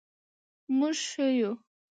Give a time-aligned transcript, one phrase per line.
[0.77, 1.51] مونږ ښه یو